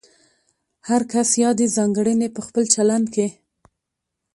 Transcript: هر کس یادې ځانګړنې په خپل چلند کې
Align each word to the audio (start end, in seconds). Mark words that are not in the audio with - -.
هر 0.87 1.01
کس 1.11 1.29
یادې 1.43 1.65
ځانګړنې 1.75 2.27
په 2.35 2.41
خپل 2.47 2.63
چلند 2.73 3.05
کې 3.15 3.27